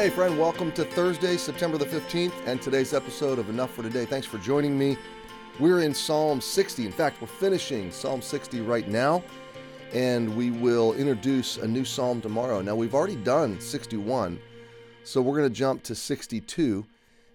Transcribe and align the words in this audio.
Hey, 0.00 0.08
friend, 0.08 0.38
welcome 0.38 0.72
to 0.72 0.84
Thursday, 0.86 1.36
September 1.36 1.76
the 1.76 1.84
15th, 1.84 2.32
and 2.46 2.62
today's 2.62 2.94
episode 2.94 3.38
of 3.38 3.50
Enough 3.50 3.74
for 3.74 3.82
Today. 3.82 4.06
Thanks 4.06 4.26
for 4.26 4.38
joining 4.38 4.78
me. 4.78 4.96
We're 5.58 5.82
in 5.82 5.92
Psalm 5.92 6.40
60. 6.40 6.86
In 6.86 6.90
fact, 6.90 7.20
we're 7.20 7.26
finishing 7.26 7.92
Psalm 7.92 8.22
60 8.22 8.62
right 8.62 8.88
now, 8.88 9.22
and 9.92 10.34
we 10.34 10.52
will 10.52 10.94
introduce 10.94 11.58
a 11.58 11.68
new 11.68 11.84
psalm 11.84 12.22
tomorrow. 12.22 12.62
Now, 12.62 12.74
we've 12.76 12.94
already 12.94 13.16
done 13.16 13.60
61, 13.60 14.40
so 15.04 15.20
we're 15.20 15.36
going 15.36 15.50
to 15.50 15.54
jump 15.54 15.82
to 15.82 15.94
62, 15.94 16.86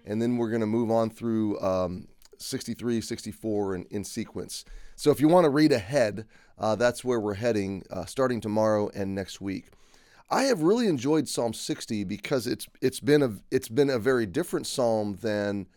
and 0.08 0.20
then 0.20 0.38
we're 0.38 0.50
going 0.50 0.62
to 0.62 0.66
move 0.66 0.90
on 0.90 1.12
through 1.12 1.60
um, 1.60 2.08
63, 2.40 3.00
64 3.00 3.76
in, 3.76 3.86
in 3.92 4.04
sequence. 4.04 4.66
So 4.96 5.12
if 5.12 5.22
you 5.22 5.28
want 5.28 5.46
to 5.46 5.52
read 5.52 5.72
ahead, 5.72 6.26
uh, 6.58 6.76
that's 6.76 7.04
where 7.04 7.20
we're 7.20 7.36
heading 7.36 7.84
uh, 7.92 8.06
starting 8.06 8.42
tomorrow 8.42 8.90
and 8.96 9.14
next 9.14 9.40
week. 9.40 9.68
I 10.30 10.44
have 10.44 10.62
really 10.62 10.88
enjoyed 10.88 11.28
Psalm 11.28 11.54
60 11.54 12.04
because 12.04 12.48
it's 12.48 12.68
it's 12.82 13.00
been 13.00 13.22
a 13.22 13.34
it's 13.52 13.70
been 13.70 13.92
a 13.92 14.00
very 14.00 14.26
different 14.26 14.66
psalm 14.66 15.18
than 15.22 15.68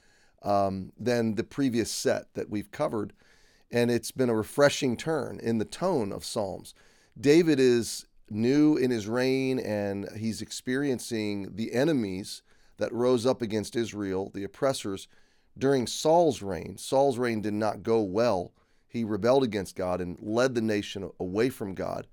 um, 0.42 0.92
than 0.98 1.34
the 1.34 1.44
previous 1.44 1.90
set 1.90 2.32
that 2.34 2.48
we've 2.48 2.70
covered, 2.70 3.12
and 3.70 3.90
it's 3.90 4.10
been 4.10 4.30
a 4.30 4.34
refreshing 4.34 4.96
turn 4.96 5.38
in 5.42 5.58
the 5.58 5.66
tone 5.66 6.12
of 6.12 6.24
psalms. 6.24 6.74
David 7.20 7.60
is 7.60 8.06
new 8.30 8.76
in 8.76 8.90
his 8.90 9.06
reign, 9.06 9.58
and 9.58 10.08
he's 10.16 10.40
experiencing 10.40 11.54
the 11.54 11.72
enemies 11.74 12.42
that 12.78 12.92
rose 12.92 13.26
up 13.26 13.42
against 13.42 13.76
Israel, 13.76 14.30
the 14.32 14.44
oppressors, 14.44 15.08
during 15.58 15.86
Saul's 15.86 16.40
reign. 16.40 16.78
Saul's 16.78 17.18
reign 17.18 17.42
did 17.42 17.54
not 17.54 17.82
go 17.82 18.00
well. 18.00 18.52
He 18.86 19.04
rebelled 19.04 19.44
against 19.44 19.76
God 19.76 20.00
and 20.00 20.16
led 20.20 20.54
the 20.54 20.62
nation 20.62 21.10
away 21.20 21.50
from 21.50 21.74
God. 21.74 22.06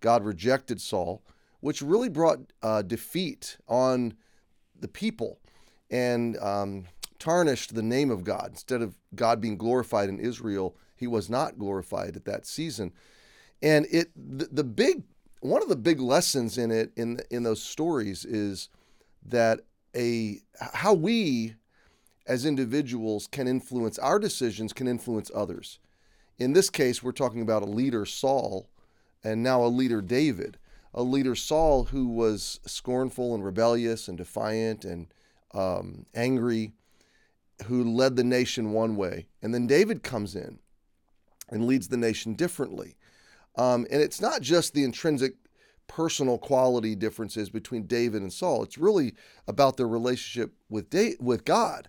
God 0.00 0.24
rejected 0.24 0.80
Saul 0.80 1.22
which 1.60 1.82
really 1.82 2.08
brought 2.08 2.40
uh, 2.62 2.82
defeat 2.82 3.58
on 3.68 4.14
the 4.78 4.88
people 4.88 5.38
and 5.90 6.36
um, 6.38 6.84
tarnished 7.18 7.74
the 7.74 7.82
name 7.82 8.10
of 8.10 8.24
God. 8.24 8.48
Instead 8.50 8.82
of 8.82 8.96
God 9.14 9.40
being 9.40 9.56
glorified 9.56 10.08
in 10.08 10.18
Israel, 10.18 10.76
he 10.96 11.06
was 11.06 11.30
not 11.30 11.58
glorified 11.58 12.16
at 12.16 12.24
that 12.24 12.46
season. 12.46 12.92
And 13.62 13.86
it 13.90 14.10
the, 14.16 14.46
the 14.46 14.64
big 14.64 15.02
one 15.40 15.62
of 15.62 15.68
the 15.68 15.76
big 15.76 16.00
lessons 16.00 16.58
in 16.58 16.70
it 16.70 16.92
in 16.96 17.20
in 17.30 17.42
those 17.42 17.62
stories 17.62 18.24
is 18.24 18.68
that 19.24 19.60
a 19.94 20.40
how 20.72 20.94
we 20.94 21.54
as 22.26 22.44
individuals 22.44 23.26
can 23.26 23.46
influence 23.46 23.98
our 23.98 24.18
decisions 24.18 24.72
can 24.72 24.88
influence 24.88 25.30
others. 25.34 25.78
In 26.38 26.52
this 26.52 26.68
case, 26.68 27.02
we're 27.02 27.12
talking 27.12 27.40
about 27.40 27.62
a 27.62 27.66
leader 27.66 28.04
Saul 28.04 28.68
and 29.24 29.42
now 29.42 29.64
a 29.64 29.68
leader 29.68 30.02
David 30.02 30.58
a 30.96 31.02
leader, 31.02 31.34
Saul, 31.34 31.84
who 31.84 32.08
was 32.08 32.58
scornful 32.64 33.34
and 33.34 33.44
rebellious 33.44 34.08
and 34.08 34.16
defiant 34.16 34.84
and 34.84 35.08
um, 35.52 36.06
angry, 36.14 36.72
who 37.66 37.84
led 37.84 38.16
the 38.16 38.24
nation 38.24 38.72
one 38.72 38.96
way. 38.96 39.28
And 39.42 39.54
then 39.54 39.66
David 39.66 40.02
comes 40.02 40.34
in 40.34 40.58
and 41.50 41.66
leads 41.66 41.88
the 41.88 41.98
nation 41.98 42.34
differently. 42.34 42.96
Um, 43.56 43.86
and 43.90 44.00
it's 44.00 44.20
not 44.20 44.40
just 44.40 44.72
the 44.72 44.84
intrinsic 44.84 45.34
personal 45.86 46.38
quality 46.38 46.94
differences 46.94 47.50
between 47.50 47.86
David 47.86 48.22
and 48.22 48.32
Saul. 48.32 48.62
It's 48.62 48.78
really 48.78 49.14
about 49.46 49.76
their 49.76 49.88
relationship 49.88 50.52
with 50.68 50.90
da- 50.90 51.16
with 51.20 51.44
God. 51.44 51.88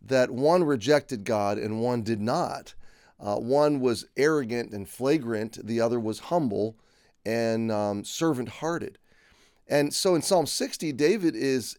That 0.00 0.30
one 0.30 0.64
rejected 0.64 1.24
God 1.24 1.58
and 1.58 1.80
one 1.80 2.02
did 2.02 2.20
not. 2.20 2.74
Uh, 3.18 3.36
one 3.36 3.80
was 3.80 4.06
arrogant 4.16 4.72
and 4.72 4.88
flagrant. 4.88 5.64
The 5.64 5.80
other 5.80 6.00
was 6.00 6.18
humble 6.18 6.76
and 7.24 7.70
um, 7.70 8.04
servant 8.04 8.48
hearted. 8.48 8.98
And 9.68 9.94
so 9.94 10.14
in 10.14 10.22
Psalm 10.22 10.46
60, 10.46 10.92
David 10.92 11.34
is 11.36 11.78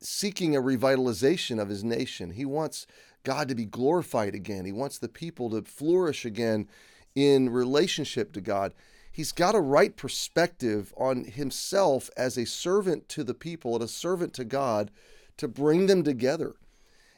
seeking 0.00 0.54
a 0.54 0.62
revitalization 0.62 1.60
of 1.60 1.68
his 1.68 1.82
nation. 1.82 2.30
He 2.32 2.44
wants 2.44 2.86
God 3.22 3.48
to 3.48 3.54
be 3.54 3.64
glorified 3.64 4.34
again, 4.34 4.64
he 4.66 4.72
wants 4.72 4.98
the 4.98 5.08
people 5.08 5.50
to 5.50 5.62
flourish 5.62 6.24
again 6.24 6.68
in 7.14 7.48
relationship 7.48 8.32
to 8.32 8.40
God. 8.40 8.74
He's 9.10 9.32
got 9.32 9.54
a 9.54 9.60
right 9.60 9.96
perspective 9.96 10.92
on 10.96 11.24
himself 11.24 12.10
as 12.16 12.36
a 12.36 12.44
servant 12.44 13.08
to 13.10 13.22
the 13.22 13.32
people 13.32 13.74
and 13.74 13.84
a 13.84 13.88
servant 13.88 14.34
to 14.34 14.44
God 14.44 14.90
to 15.36 15.46
bring 15.46 15.86
them 15.86 16.02
together. 16.02 16.56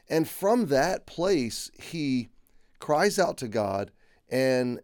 And 0.07 0.29
from 0.29 0.67
that 0.67 1.07
place, 1.07 1.71
he 1.77 2.29
cries 2.79 3.17
out 3.17 3.37
to 3.37 3.47
God 3.47 3.91
and 4.29 4.79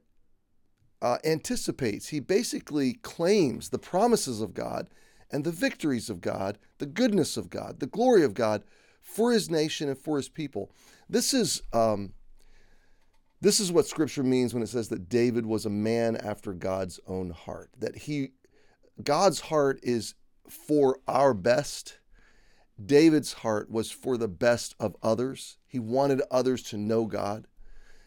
uh, 1.03 1.17
anticipates, 1.25 2.07
he 2.07 2.19
basically 2.19 2.93
claims 2.93 3.69
the 3.69 3.77
promises 3.77 4.41
of 4.41 4.53
God 4.53 4.87
and 5.29 5.43
the 5.43 5.51
victories 5.51 6.09
of 6.09 6.21
God, 6.21 6.57
the 6.77 6.85
goodness 6.85 7.37
of 7.37 7.49
God, 7.49 7.79
the 7.79 7.85
glory 7.85 8.23
of 8.23 8.33
God 8.33 8.63
for 9.01 9.33
his 9.33 9.49
nation 9.49 9.89
and 9.89 9.97
for 9.97 10.15
his 10.17 10.29
people. 10.29 10.71
This 11.09 11.33
is 11.33 11.61
um, 11.73 12.13
this 13.41 13.59
is 13.59 13.73
what 13.73 13.85
Scripture 13.85 14.23
means 14.23 14.53
when 14.53 14.63
it 14.63 14.69
says 14.69 14.87
that 14.87 15.09
David 15.09 15.45
was 15.45 15.65
a 15.65 15.69
man 15.69 16.15
after 16.15 16.53
God's 16.53 17.01
own 17.05 17.31
heart. 17.31 17.71
That 17.77 17.97
he, 17.97 18.29
God's 19.03 19.41
heart 19.41 19.81
is 19.83 20.15
for 20.47 20.99
our 21.09 21.33
best. 21.33 21.99
David's 22.83 23.33
heart 23.33 23.69
was 23.69 23.91
for 23.91 24.15
the 24.15 24.29
best 24.29 24.75
of 24.79 24.95
others. 25.03 25.57
He 25.67 25.77
wanted 25.77 26.21
others 26.31 26.63
to 26.63 26.77
know 26.77 27.05
God. 27.05 27.47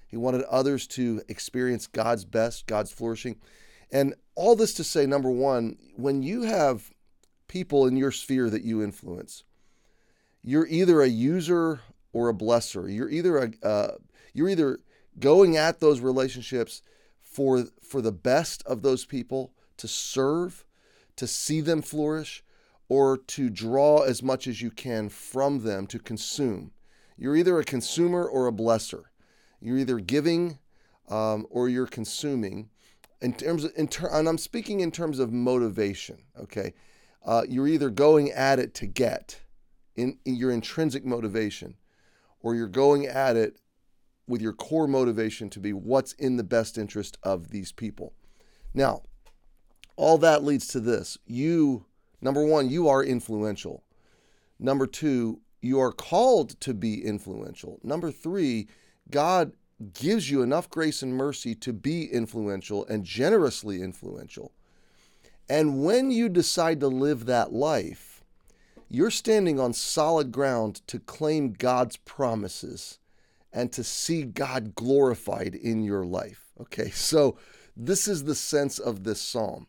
He 0.07 0.17
wanted 0.17 0.43
others 0.45 0.87
to 0.89 1.23
experience 1.29 1.87
God's 1.87 2.25
best, 2.25 2.67
God's 2.67 2.93
flourishing. 2.93 3.37
And 3.91 4.15
all 4.35 4.57
this 4.57 4.75
to 4.75 4.85
say, 4.85 5.07
number 5.07 5.31
one, 5.31 5.77
when 5.97 6.23
you 6.23 6.43
have 6.43 6.91
people 7.49 7.87
in 7.87 7.97
your 7.97 8.13
sphere 8.13 8.51
that 8.51 8.63
you 8.63 8.83
influence, 8.83 9.45
you're 10.43 10.67
either 10.69 11.01
a 11.03 11.09
user 11.09 11.81
or 12.13 12.29
a 12.29 12.35
blesser. 12.35 12.93
You're 12.93 13.11
either 13.11 13.39
a 13.39 13.67
uh, 13.67 13.97
you're 14.33 14.49
either 14.49 14.79
going 15.19 15.57
at 15.57 15.81
those 15.81 16.01
relationships 16.01 16.83
for 17.21 17.65
for 17.83 18.01
the 18.01 18.13
best 18.13 18.63
of 18.65 18.83
those 18.83 19.05
people 19.05 19.53
to 19.77 19.89
serve, 19.89 20.65
to 21.17 21.27
see 21.27 21.61
them 21.61 21.83
flourish, 21.83 22.45
or 22.89 23.17
to 23.17 23.51
draw 23.51 24.03
as 24.03 24.23
much 24.23 24.47
as 24.47 24.63
you 24.63 24.71
can 24.71 25.09
from 25.09 25.63
them 25.63 25.87
to 25.89 25.99
consume. 25.99 26.71
You're 27.19 27.37
either 27.37 27.59
a 27.59 27.65
consumer 27.65 28.25
or 28.25 28.47
a 28.47 28.53
blesser. 28.53 29.05
You're 29.61 29.79
either 29.79 29.99
giving 29.99 30.59
um, 31.09 31.47
or 31.51 31.69
you're 31.69 31.87
consuming. 31.87 32.71
In 33.21 33.33
terms 33.33 33.65
of, 33.65 33.73
in 33.77 33.89
ter- 33.89 34.11
and 34.11 34.29
I'm 34.29 34.39
speaking 34.39 34.81
in 34.81 34.91
terms 34.91 35.19
of 35.19 35.33
motivation. 35.33 36.19
Okay, 36.39 36.75
uh, 37.25 37.43
you're 37.49 37.69
either 37.69 37.91
going 37.91 38.31
at 38.33 38.59
it 38.59 38.75
to 38.75 38.87
get 38.87 39.41
in, 39.97 40.19
in 40.25 40.37
your 40.37 40.51
intrinsic 40.51 41.05
motivation, 41.05 41.75
or 42.41 42.55
you're 42.55 42.69
going 42.69 43.07
at 43.07 43.37
it 43.37 43.59
with 44.29 44.43
your 44.43 44.53
core 44.53 44.87
motivation 44.87 45.49
to 45.51 45.61
be 45.61 45.73
what's 45.73 46.13
in 46.15 46.37
the 46.37 46.45
best 46.45 46.77
interest 46.77 47.17
of 47.23 47.51
these 47.51 47.73
people. 47.73 48.13
Now, 48.75 49.03
all 49.97 50.19
that 50.19 50.45
leads 50.45 50.67
to 50.69 50.81
this. 50.81 51.17
You, 51.27 51.87
number 52.21 52.45
one, 52.45 52.69
you 52.69 52.89
are 52.89 53.03
influential. 53.03 53.85
Number 54.59 54.87
two, 54.87 55.41
you 55.63 55.81
are 55.81 55.93
called 55.93 56.61
to 56.61 56.75
be 56.75 57.05
influential. 57.05 57.79
Number 57.83 58.11
three, 58.11 58.69
God 59.11 59.53
gives 59.93 60.31
you 60.31 60.43
enough 60.43 60.71
grace 60.71 61.03
and 61.03 61.15
mercy 61.15 61.55
to 61.57 61.73
be 61.73 62.05
influential 62.05 62.87
and 62.87 63.05
generously 63.05 63.83
influential. 63.83 64.53
And 65.49 65.85
when 65.85 66.11
you 66.11 66.29
decide 66.29 66.81
to 66.81 66.89
live 66.89 67.27
that 67.27 67.53
life, 67.53 68.25
you're 68.89 69.11
standing 69.11 69.61
on 69.61 69.73
solid 69.73 70.33
ground 70.33 70.83
to 70.87 70.99
claim 70.99 71.53
God's 71.53 71.97
promises 71.99 72.99
and 73.53 73.73
to 73.73 73.85
see 73.85 74.23
God 74.23 74.75
glorified 74.75 75.55
in 75.55 75.83
your 75.83 76.05
life. 76.05 76.53
Okay, 76.61 76.91
so 76.95 77.39
this 77.77 78.09
is 78.09 78.25
the 78.25 78.35
sense 78.35 78.79
of 78.79 79.05
this 79.05 79.21
psalm. 79.21 79.67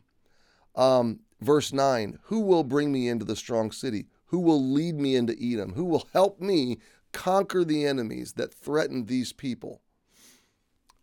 Um, 0.74 1.20
verse 1.40 1.72
9 1.72 2.18
Who 2.24 2.40
will 2.40 2.64
bring 2.64 2.92
me 2.92 3.08
into 3.08 3.24
the 3.24 3.36
strong 3.36 3.70
city? 3.70 4.06
Who 4.26 4.40
will 4.40 4.62
lead 4.62 4.96
me 4.96 5.16
into 5.16 5.36
Edom? 5.40 5.72
Who 5.72 5.84
will 5.84 6.06
help 6.12 6.40
me 6.40 6.78
conquer 7.12 7.64
the 7.64 7.84
enemies 7.84 8.34
that 8.34 8.52
threaten 8.52 9.06
these 9.06 9.32
people. 9.32 9.80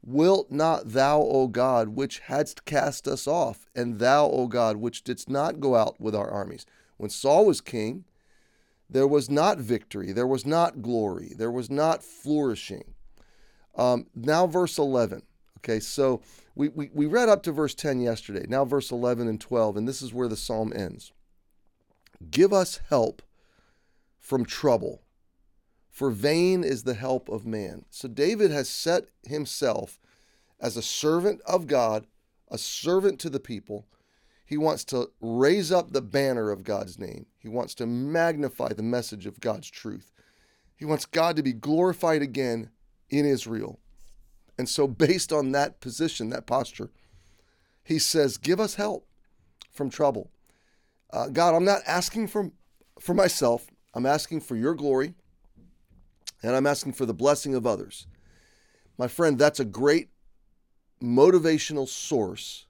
Wilt 0.04 0.52
not 0.52 0.90
thou, 0.90 1.22
O 1.22 1.48
God, 1.48 1.90
which 1.90 2.19
hadst 2.19 2.66
cast 2.66 3.07
us 3.07 3.28
off, 3.28 3.66
and 3.75 3.98
thou, 3.98 4.30
O 4.30 4.48
God, 4.48 4.78
which 4.78 5.04
didst 5.04 5.30
not 5.30 5.60
go 5.60 5.75
out 5.75 6.00
with 6.00 6.16
our 6.16 6.30
armies? 6.30 6.66
When 6.98 7.10
Saul 7.10 7.48
was 7.48 7.60
king, 7.60 8.06
there 8.90 9.07
was 9.07 9.30
not 9.30 9.57
victory, 9.57 10.12
there 10.12 10.28
was 10.28 10.46
not 10.46 10.84
glory, 10.84 11.34
there 11.36 11.52
was 11.52 11.72
not 11.72 12.04
flourishing. 12.04 12.94
Um, 13.75 14.06
now, 14.13 14.46
verse 14.46 14.78
11. 14.78 15.24
Okay, 15.57 15.80
so 15.80 16.22
we, 16.54 16.69
we, 16.69 16.92
we 16.94 17.07
read 17.07 17.28
up 17.28 17.42
to 17.44 17.52
verse 17.52 17.74
10 17.74 18.00
yesterday. 18.00 18.46
Now, 18.48 18.63
verse 18.63 18.92
11 18.92 19.28
and 19.28 19.42
12, 19.42 19.78
and 19.78 19.88
this 19.88 20.04
is 20.04 20.13
where 20.13 20.28
the 20.28 20.38
psalm 20.38 20.72
ends. 20.75 21.12
Give 22.30 22.54
us 22.54 22.80
help 22.90 23.24
from 24.19 24.46
trouble 24.46 25.02
for 25.95 26.12
vain 26.12 26.65
is 26.65 26.83
the 26.83 26.94
help 26.94 27.30
of 27.30 27.45
man. 27.45 27.86
So 27.89 28.09
David 28.09 28.51
has 28.51 28.68
set 28.68 29.06
himself 29.24 29.97
as 30.59 30.75
a 30.75 30.81
servant 30.81 31.39
of 31.45 31.68
God, 31.68 32.06
a 32.50 32.57
servant 32.57 33.18
to 33.21 33.30
the 33.30 33.39
people. 33.39 33.88
He 34.45 34.57
wants 34.57 34.83
to 34.86 35.12
raise 35.21 35.71
up 35.71 35.92
the 35.94 36.01
banner 36.01 36.51
of 36.51 36.65
God's 36.65 37.00
name. 37.00 37.27
He 37.39 37.47
wants 37.47 37.74
to 37.75 37.86
magnify 37.86 38.74
the 38.74 38.83
message 38.83 39.25
of 39.25 39.39
God's 39.39 39.69
truth. 39.69 40.12
He 40.75 40.83
wants 40.83 41.06
God 41.06 41.38
to 41.38 41.44
be 41.44 41.53
glorified 41.53 42.21
again 42.21 42.71
in 43.09 43.25
Israel. 43.25 43.80
And 44.57 44.68
so, 44.68 44.88
based 44.89 45.31
on 45.31 45.53
that 45.53 45.80
position, 45.80 46.30
that 46.31 46.45
posture, 46.45 46.92
he 47.86 48.00
says, 48.00 48.36
Give 48.36 48.59
us 48.59 48.75
help 48.75 49.07
from 49.71 49.89
trouble. 49.89 50.30
Uh, 51.09 51.30
God, 51.30 51.56
I'm 51.56 51.63
not 51.63 51.83
asking 51.88 52.27
for, 52.27 52.51
for 53.00 53.13
myself, 53.13 53.68
I'm 53.94 54.06
asking 54.06 54.42
for 54.42 54.57
your 54.57 54.75
glory, 54.75 55.13
and 56.45 56.56
I'm 56.56 56.68
asking 56.68 56.94
for 56.94 57.06
the 57.06 57.13
blessing 57.13 57.56
of 57.56 57.65
others. 57.65 58.06
My 58.97 59.07
friend, 59.07 59.38
that's 59.38 59.59
a 59.59 59.65
great 59.65 60.09
motivational 61.01 61.88
source 61.88 62.68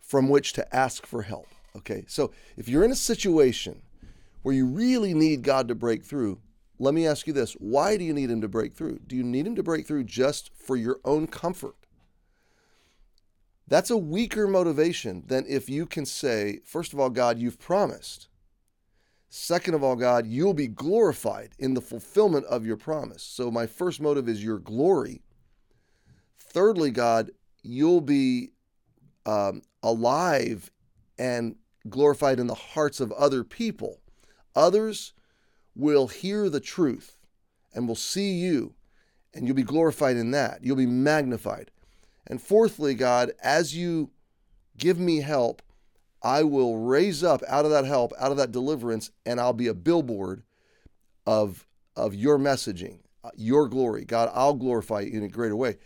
from 0.00 0.28
which 0.28 0.52
to 0.54 0.74
ask 0.74 1.04
for 1.04 1.22
help. 1.22 1.48
Okay, 1.76 2.04
so 2.06 2.32
if 2.56 2.68
you're 2.68 2.84
in 2.84 2.92
a 2.92 2.96
situation 2.96 3.82
where 4.42 4.54
you 4.54 4.64
really 4.64 5.12
need 5.12 5.42
God 5.42 5.68
to 5.68 5.74
break 5.74 6.04
through, 6.04 6.38
let 6.78 6.94
me 6.94 7.06
ask 7.06 7.26
you 7.26 7.32
this 7.32 7.54
why 7.54 7.96
do 7.96 8.04
you 8.04 8.14
need 8.14 8.30
Him 8.30 8.40
to 8.42 8.48
break 8.48 8.74
through? 8.74 9.00
Do 9.06 9.16
you 9.16 9.24
need 9.24 9.46
Him 9.46 9.56
to 9.56 9.62
break 9.62 9.86
through 9.86 10.04
just 10.04 10.50
for 10.54 10.76
your 10.76 11.00
own 11.04 11.26
comfort? 11.26 11.74
That's 13.66 13.90
a 13.90 13.96
weaker 13.96 14.46
motivation 14.46 15.24
than 15.26 15.44
if 15.48 15.68
you 15.68 15.86
can 15.86 16.06
say, 16.06 16.60
first 16.64 16.92
of 16.92 17.00
all, 17.00 17.10
God, 17.10 17.38
you've 17.38 17.58
promised. 17.58 18.28
Second 19.28 19.74
of 19.74 19.82
all, 19.82 19.96
God, 19.96 20.26
you'll 20.26 20.54
be 20.54 20.68
glorified 20.68 21.50
in 21.58 21.74
the 21.74 21.80
fulfillment 21.80 22.46
of 22.46 22.64
your 22.64 22.76
promise. 22.76 23.22
So, 23.22 23.50
my 23.50 23.66
first 23.66 24.00
motive 24.00 24.28
is 24.28 24.42
your 24.42 24.58
glory. 24.58 25.22
Thirdly, 26.38 26.90
God, 26.90 27.30
you'll 27.62 28.00
be 28.00 28.52
um, 29.26 29.62
alive 29.82 30.70
and 31.18 31.56
glorified 31.88 32.38
in 32.40 32.46
the 32.46 32.54
hearts 32.54 33.00
of 33.00 33.12
other 33.12 33.44
people. 33.44 34.00
Others 34.54 35.12
will 35.74 36.08
hear 36.08 36.48
the 36.48 36.60
truth 36.60 37.16
and 37.74 37.86
will 37.86 37.94
see 37.94 38.32
you, 38.32 38.74
and 39.34 39.46
you'll 39.46 39.56
be 39.56 39.62
glorified 39.62 40.16
in 40.16 40.30
that. 40.30 40.64
You'll 40.64 40.76
be 40.76 40.86
magnified. 40.86 41.70
And 42.26 42.40
fourthly, 42.40 42.94
God, 42.94 43.32
as 43.42 43.76
you 43.76 44.10
give 44.78 44.98
me 44.98 45.20
help, 45.20 45.62
I 46.22 46.42
will 46.42 46.78
raise 46.78 47.22
up 47.22 47.42
out 47.48 47.64
of 47.64 47.70
that 47.70 47.84
help, 47.84 48.12
out 48.18 48.30
of 48.30 48.36
that 48.38 48.52
deliverance, 48.52 49.10
and 49.24 49.40
I'll 49.40 49.52
be 49.52 49.68
a 49.68 49.74
billboard 49.74 50.42
of, 51.26 51.66
of 51.94 52.14
your 52.14 52.38
messaging, 52.38 53.00
uh, 53.22 53.30
your 53.36 53.68
glory. 53.68 54.04
God, 54.04 54.30
I'll 54.34 54.54
glorify 54.54 55.00
you 55.00 55.18
in 55.18 55.24
a 55.24 55.28
greater 55.28 55.56
way. 55.56 55.76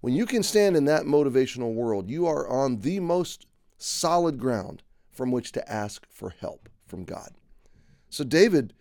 When 0.00 0.14
you 0.14 0.26
can 0.26 0.42
stand 0.42 0.76
in 0.76 0.84
that 0.86 1.04
motivational 1.04 1.74
world, 1.74 2.10
you 2.10 2.26
are 2.26 2.48
on 2.48 2.80
the 2.80 3.00
most 3.00 3.46
solid 3.78 4.38
ground 4.38 4.82
from 5.10 5.30
which 5.30 5.52
to 5.52 5.72
ask 5.72 6.06
for 6.10 6.30
help 6.30 6.68
from 6.86 7.04
God. 7.04 7.30
So 8.10 8.24
David 8.24 8.74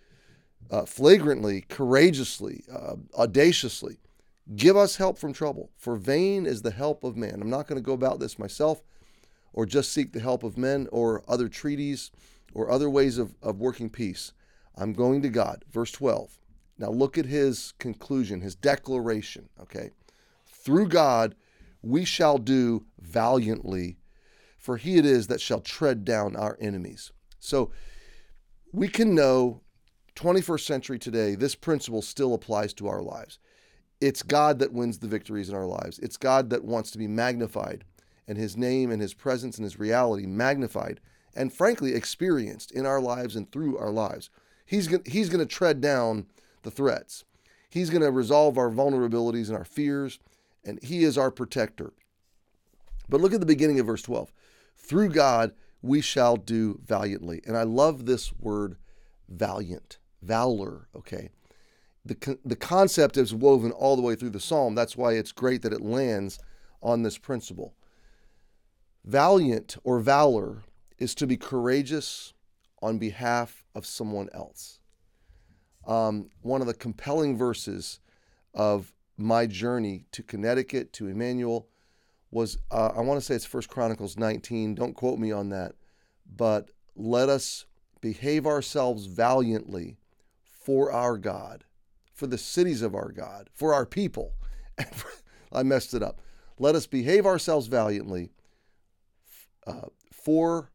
uh, 0.70 0.86
flagrantly, 0.86 1.62
courageously, 1.62 2.64
uh, 2.72 2.96
audaciously, 3.16 3.98
give 4.56 4.78
us 4.78 4.98
help 4.98 5.18
from 5.18 5.34
trouble, 5.34 5.72
for 5.78 5.96
vain 5.96 6.46
is 6.46 6.62
the 6.62 6.72
help 6.72 7.04
of 7.04 7.18
man. 7.18 7.42
I'm 7.42 7.50
not 7.50 7.68
going 7.68 7.82
to 7.82 7.86
go 7.86 7.94
about 7.94 8.20
this 8.20 8.40
myself 8.40 8.82
or 9.58 9.66
just 9.66 9.92
seek 9.92 10.14
the 10.14 10.20
help 10.20 10.44
of 10.44 10.56
men 10.56 10.88
or 10.92 11.24
other 11.28 11.50
treaties 11.50 12.12
or 12.54 12.70
other 12.70 12.92
ways 12.92 13.18
of, 13.18 13.34
of 13.42 13.60
working 13.60 13.90
peace. 13.90 14.32
I'm 14.76 14.94
going 14.94 15.24
to 15.24 15.30
God. 15.30 15.66
Verse 15.72 15.92
12. 15.94 16.38
Now 16.78 16.90
look 16.90 17.18
at 17.18 17.26
his 17.26 17.74
conclusion, 17.80 18.42
his 18.42 18.54
declaration, 18.54 19.50
okay? 19.60 19.90
Through 20.46 20.90
God, 20.90 21.34
we 21.82 22.06
shall 22.06 22.38
do 22.38 22.86
valiantly, 23.02 23.98
for 24.60 24.78
he 24.78 24.98
it 24.98 25.08
is 25.08 25.26
that 25.26 25.42
shall 25.42 25.62
tread 25.62 26.06
down 26.06 26.36
our 26.36 26.56
enemies. 26.62 27.12
So 27.40 27.72
we 28.72 28.88
can 28.88 29.16
know 29.16 29.62
21st 30.18 30.66
century 30.68 31.00
today, 31.00 31.34
this 31.34 31.56
principle 31.56 32.04
still 32.04 32.36
applies 32.36 32.76
to 32.76 32.88
our 32.88 33.02
lives. 33.02 33.40
It's 34.02 34.22
God 34.22 34.60
that 34.60 34.72
wins 34.72 35.00
the 35.00 35.08
victories 35.08 35.50
in 35.50 35.56
our 35.56 35.66
lives. 35.66 35.98
It's 35.98 36.18
God 36.18 36.52
that 36.52 36.64
wants 36.64 36.92
to 36.92 37.00
be 37.00 37.08
magnified 37.08 37.86
and 38.28 38.38
his 38.38 38.58
name 38.58 38.92
and 38.92 39.02
his 39.02 39.14
presence 39.14 39.58
and 39.58 39.64
his 39.64 39.80
reality 39.80 40.26
magnified 40.26 41.00
and 41.36 41.54
frankly 41.54 41.94
experienced 41.94 42.72
in 42.72 42.86
our 42.86 43.00
lives 43.00 43.36
and 43.36 43.52
through 43.52 43.78
our 43.78 43.92
lives. 43.92 44.30
He's 44.66 44.88
going 44.88 45.04
he's 45.06 45.30
going 45.30 45.46
to 45.46 45.56
tread 45.56 45.82
down 45.82 46.28
the 46.64 46.72
threats. 46.72 47.24
He's 47.70 47.90
going 47.90 48.02
to 48.02 48.12
resolve 48.12 48.58
our 48.58 48.70
vulnerabilities 48.70 49.48
and 49.48 49.58
our 49.58 49.66
fears 49.66 50.20
and 50.66 50.84
He 50.84 51.04
is 51.04 51.18
our 51.18 51.32
protector. 51.32 51.94
But 53.10 53.22
look 53.22 53.34
at 53.34 53.40
the 53.40 53.46
beginning 53.46 53.80
of 53.80 53.86
verse 53.86 54.02
12. 54.02 54.32
Through 54.76 55.10
God 55.10 55.54
we 55.82 56.02
shall 56.02 56.36
do 56.36 56.80
valiantly. 56.86 57.42
And 57.46 57.56
I 57.56 57.64
love 57.64 58.06
this 58.06 58.34
word 58.40 58.78
valiant, 59.30 60.00
valor, 60.22 60.88
okay? 60.96 61.30
The, 62.06 62.38
the 62.44 62.56
concept 62.56 63.18
is 63.18 63.34
woven 63.34 63.72
all 63.72 63.96
the 63.96 64.02
way 64.02 64.16
through 64.16 64.32
the 64.32 64.40
psalm. 64.40 64.76
That's 64.76 64.98
why 64.98 65.14
it's 65.14 65.32
great 65.32 65.62
that 65.62 65.74
it 65.74 65.82
lands 65.82 66.40
on 66.82 67.04
this 67.04 67.18
principle. 67.18 67.74
Valiant 69.08 69.78
or 69.86 70.00
valor 70.00 70.66
is 70.98 71.16
to 71.16 71.26
be 71.26 71.38
courageous 71.38 72.34
on 72.82 72.98
behalf 72.98 73.64
of 73.74 73.86
someone 73.86 74.28
else. 74.34 74.82
Um, 75.88 76.30
one 76.42 76.60
of 76.60 76.68
the 76.68 76.74
compelling 76.74 77.38
verses 77.38 78.02
of 78.54 78.92
my 79.16 79.46
journey 79.46 80.08
to 80.12 80.24
Connecticut 80.24 80.92
to 80.92 81.08
Emmanuel 81.08 81.70
was 82.32 82.58
uh, 82.70 82.92
I 82.98 83.00
want 83.00 83.18
to 83.18 83.26
say 83.26 83.36
it's 83.36 83.46
First 83.46 83.70
Chronicles 83.70 84.18
19. 84.18 84.76
Don't 84.76 84.94
quote 84.94 85.20
me 85.20 85.32
on 85.32 85.48
that, 85.52 85.76
but 86.26 86.72
let 86.94 87.30
us 87.30 87.66
behave 88.02 88.46
ourselves 88.46 89.06
valiantly 89.06 90.00
for 90.44 90.92
our 90.92 91.18
God, 91.18 91.64
for 92.14 92.28
the 92.28 92.38
cities 92.38 92.82
of 92.82 92.94
our 92.94 93.14
God, 93.14 93.50
for 93.54 93.74
our 93.74 93.86
people. 93.86 94.34
I 95.54 95.64
messed 95.64 95.94
it 95.94 96.04
up. 96.04 96.20
Let 96.60 96.76
us 96.76 96.88
behave 96.88 97.26
ourselves 97.26 97.68
valiantly 97.68 98.32
uh, 99.68 99.88
for 100.12 100.72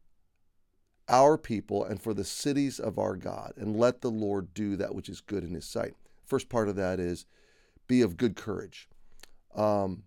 our 1.09 1.37
people 1.37 1.83
and 1.83 2.01
for 2.01 2.13
the 2.13 2.23
cities 2.23 2.79
of 2.79 2.97
our 2.97 3.15
God, 3.15 3.53
and 3.57 3.75
let 3.75 4.01
the 4.01 4.11
Lord 4.11 4.53
do 4.53 4.75
that 4.77 4.95
which 4.95 5.09
is 5.09 5.19
good 5.19 5.43
in 5.43 5.53
His 5.53 5.65
sight. 5.65 5.95
First 6.25 6.47
part 6.47 6.69
of 6.69 6.75
that 6.77 6.99
is 6.99 7.25
be 7.87 8.01
of 8.01 8.15
good 8.15 8.35
courage. 8.35 8.87
Um, 9.55 10.03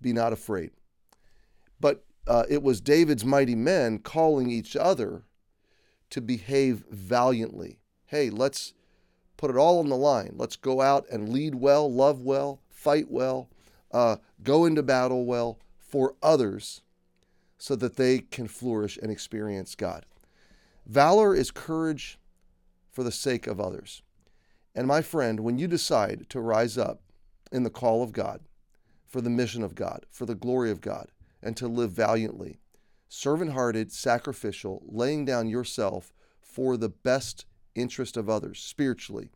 be 0.00 0.12
not 0.12 0.32
afraid. 0.32 0.70
But 1.80 2.04
uh, 2.26 2.44
it 2.48 2.62
was 2.62 2.80
David's 2.80 3.24
mighty 3.24 3.54
men 3.54 3.98
calling 3.98 4.50
each 4.50 4.76
other 4.76 5.24
to 6.10 6.20
behave 6.20 6.84
valiantly. 6.90 7.80
Hey, 8.06 8.30
let's 8.30 8.72
put 9.36 9.50
it 9.50 9.56
all 9.56 9.80
on 9.80 9.88
the 9.88 9.96
line. 9.96 10.34
Let's 10.36 10.56
go 10.56 10.80
out 10.80 11.06
and 11.10 11.28
lead 11.28 11.56
well, 11.56 11.92
love 11.92 12.20
well, 12.20 12.60
fight 12.70 13.10
well, 13.10 13.50
uh, 13.92 14.16
go 14.42 14.64
into 14.64 14.82
battle 14.82 15.26
well 15.26 15.58
for 15.78 16.14
others 16.22 16.82
so 17.64 17.74
that 17.74 17.96
they 17.96 18.18
can 18.18 18.46
flourish 18.46 18.98
and 18.98 19.10
experience 19.10 19.74
God. 19.74 20.04
Valor 20.84 21.34
is 21.34 21.50
courage 21.50 22.18
for 22.92 23.02
the 23.02 23.10
sake 23.10 23.46
of 23.46 23.58
others. 23.58 24.02
And 24.74 24.86
my 24.86 25.00
friend, 25.00 25.40
when 25.40 25.56
you 25.56 25.66
decide 25.66 26.26
to 26.28 26.40
rise 26.40 26.76
up 26.76 27.00
in 27.50 27.62
the 27.62 27.70
call 27.70 28.02
of 28.02 28.12
God, 28.12 28.40
for 29.06 29.22
the 29.22 29.30
mission 29.30 29.62
of 29.62 29.74
God, 29.74 30.04
for 30.10 30.26
the 30.26 30.34
glory 30.34 30.70
of 30.70 30.82
God, 30.82 31.08
and 31.42 31.56
to 31.56 31.66
live 31.66 31.92
valiantly, 31.92 32.58
servant 33.08 33.52
hearted, 33.52 33.90
sacrificial, 33.90 34.82
laying 34.84 35.24
down 35.24 35.48
yourself 35.48 36.12
for 36.42 36.76
the 36.76 36.90
best 36.90 37.46
interest 37.74 38.18
of 38.18 38.28
others 38.28 38.60
spiritually, 38.60 39.30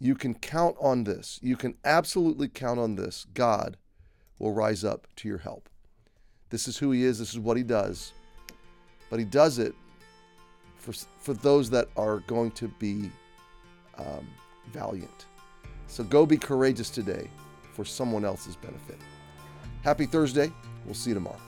you 0.00 0.16
can 0.16 0.34
count 0.34 0.74
on 0.80 1.04
this. 1.04 1.38
You 1.40 1.54
can 1.54 1.76
absolutely 1.84 2.48
count 2.48 2.80
on 2.80 2.96
this. 2.96 3.26
God 3.32 3.76
will 4.40 4.52
rise 4.52 4.82
up 4.82 5.06
to 5.14 5.28
your 5.28 5.38
help. 5.38 5.68
This 6.50 6.68
is 6.68 6.78
who 6.78 6.90
He 6.90 7.04
is, 7.04 7.18
this 7.18 7.32
is 7.32 7.38
what 7.38 7.56
He 7.56 7.62
does. 7.62 8.12
But 9.10 9.18
He 9.18 9.24
does 9.24 9.58
it 9.58 9.74
for, 10.76 10.92
for 11.18 11.34
those 11.34 11.70
that 11.70 11.88
are 11.96 12.20
going 12.20 12.50
to 12.52 12.68
be 12.68 13.10
um, 13.98 14.26
valiant. 14.72 15.26
So 15.88 16.04
go 16.04 16.26
be 16.26 16.36
courageous 16.36 16.90
today 16.90 17.30
for 17.72 17.84
someone 17.84 18.24
else's 18.24 18.56
benefit. 18.56 18.98
Happy 19.82 20.06
Thursday. 20.06 20.50
We'll 20.84 20.94
see 20.94 21.10
you 21.10 21.14
tomorrow. 21.14 21.40